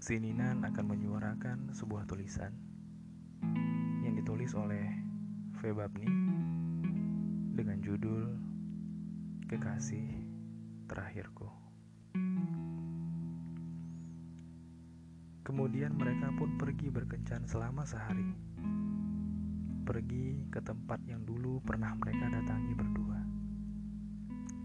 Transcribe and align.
Sininan 0.00 0.64
akan 0.64 0.96
menyuarakan 0.96 1.76
sebuah 1.76 2.08
tulisan 2.08 2.56
yang 4.00 4.16
ditulis 4.16 4.56
oleh 4.56 4.90
Febabni 5.60 6.08
dengan 7.52 7.84
judul 7.84 8.32
Kekasih 9.44 10.24
Terakhirku. 10.88 11.52
Kemudian 15.44 15.92
mereka 16.00 16.32
pun 16.32 16.56
pergi 16.56 16.88
berkencan 16.88 17.44
selama 17.44 17.84
sehari. 17.84 18.32
Pergi 19.84 20.48
ke 20.48 20.64
tempat 20.64 21.04
yang 21.04 21.28
dulu 21.28 21.60
pernah 21.60 21.92
mereka 21.92 22.24
datangi 22.40 22.72
berdua. 22.72 23.20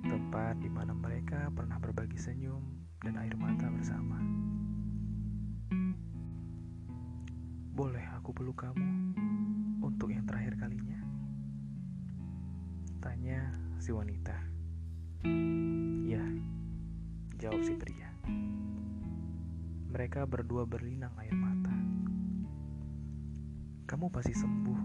Tempat 0.07 0.63
di 0.63 0.71
mana 0.71 0.95
mereka 0.95 1.51
pernah 1.51 1.75
berbagi 1.75 2.15
senyum 2.15 2.84
dan 3.03 3.19
air 3.19 3.35
mata 3.35 3.67
bersama. 3.67 4.15
Boleh 7.75 8.07
aku 8.15 8.31
peluk 8.31 8.63
kamu 8.63 9.11
untuk 9.83 10.07
yang 10.07 10.23
terakhir 10.23 10.55
kalinya? 10.55 10.99
Tanya 13.03 13.51
si 13.83 13.91
wanita. 13.91 14.37
Ya, 16.07 16.23
jawab 17.35 17.61
si 17.67 17.75
pria. 17.75 18.07
Mereka 19.91 20.23
berdua 20.27 20.63
berlinang 20.63 21.11
air 21.19 21.35
mata. 21.35 21.75
Kamu 23.85 24.07
pasti 24.07 24.31
sembuh. 24.31 24.81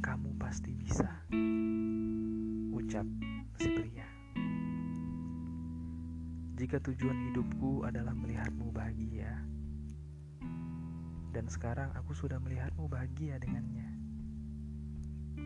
Kamu 0.00 0.40
pasti 0.40 0.72
bisa. 0.72 1.08
Ucap 2.72 3.06
si 3.60 3.68
pria. 3.76 4.17
Jika 6.58 6.82
tujuan 6.82 7.30
hidupku 7.30 7.86
adalah 7.86 8.10
melihatmu 8.18 8.74
bahagia, 8.74 9.30
dan 11.30 11.46
sekarang 11.46 11.94
aku 11.94 12.10
sudah 12.18 12.42
melihatmu 12.42 12.90
bahagia 12.90 13.38
dengannya. 13.38 13.86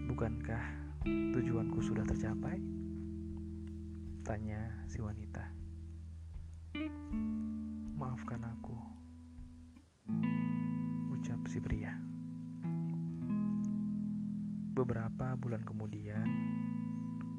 Bukankah 0.09 0.65
tujuanku 1.05 1.85
sudah 1.85 2.09
tercapai? 2.09 2.57
Tanya 4.25 4.73
si 4.89 5.05
wanita. 5.05 5.53
Maafkan 7.93 8.49
aku, 8.49 8.77
ucap 11.13 11.45
si 11.45 11.61
pria. 11.61 11.93
Beberapa 14.73 15.37
bulan 15.37 15.61
kemudian, 15.61 16.25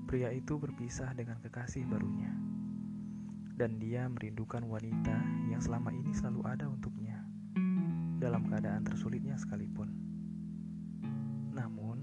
pria 0.05 0.29
itu 0.29 0.61
berpisah 0.61 1.09
dengan 1.17 1.41
kekasih 1.41 1.89
barunya, 1.89 2.52
dan 3.53 3.77
dia 3.77 4.09
merindukan 4.09 4.65
wanita 4.65 5.13
yang 5.53 5.61
selama 5.61 5.93
ini 5.93 6.09
selalu 6.09 6.41
ada 6.49 6.65
untuknya 6.65 7.21
dalam 8.17 8.49
keadaan 8.49 8.81
tersulitnya 8.81 9.37
sekalipun. 9.37 9.93
Namun, 11.53 12.01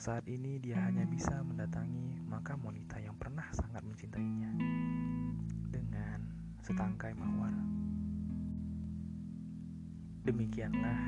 saat 0.00 0.24
ini 0.24 0.56
dia 0.56 0.80
hanya 0.80 1.04
bisa 1.04 1.36
mendatangi 1.44 2.16
makam 2.24 2.64
wanita 2.64 2.96
yang 2.96 3.12
pernah 3.20 3.44
sangat 3.52 3.84
mencintainya 3.84 4.50
dengan 5.68 6.24
setangkai 6.64 7.12
mawar. 7.12 7.52
Demikianlah 10.24 11.00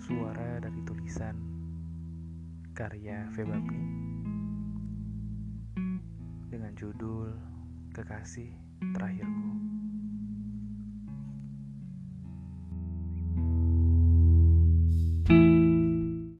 suara 0.00 0.64
dari 0.64 0.80
tulisan 0.88 1.36
karya 2.72 3.28
Febabni 3.36 4.03
judul 6.74 7.30
Kekasih 7.94 8.50
Terakhirku. 8.92 9.73